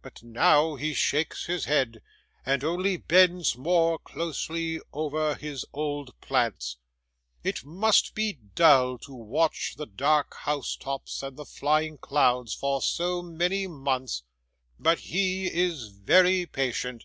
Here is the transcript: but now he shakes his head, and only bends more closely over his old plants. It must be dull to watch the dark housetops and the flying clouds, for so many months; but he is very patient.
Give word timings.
but 0.00 0.22
now 0.22 0.76
he 0.76 0.94
shakes 0.94 1.44
his 1.44 1.66
head, 1.66 2.00
and 2.46 2.64
only 2.64 2.96
bends 2.96 3.54
more 3.54 3.98
closely 3.98 4.80
over 4.94 5.34
his 5.34 5.66
old 5.74 6.18
plants. 6.22 6.78
It 7.44 7.66
must 7.66 8.14
be 8.14 8.38
dull 8.54 8.96
to 9.00 9.12
watch 9.12 9.74
the 9.76 9.84
dark 9.84 10.32
housetops 10.32 11.22
and 11.22 11.36
the 11.36 11.44
flying 11.44 11.98
clouds, 11.98 12.54
for 12.54 12.80
so 12.80 13.20
many 13.20 13.66
months; 13.66 14.22
but 14.78 15.00
he 15.00 15.48
is 15.48 15.88
very 15.88 16.46
patient. 16.46 17.04